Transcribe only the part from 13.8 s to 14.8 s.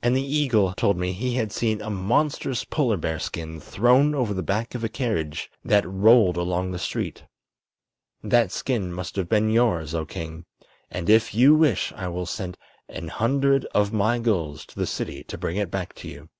my gulls to